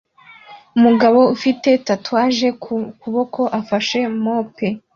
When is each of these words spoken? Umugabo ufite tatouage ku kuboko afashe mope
Umugabo 0.77 1.19
ufite 1.35 1.69
tatouage 1.87 2.49
ku 2.63 2.75
kuboko 3.01 3.41
afashe 3.59 3.99
mope 4.23 4.67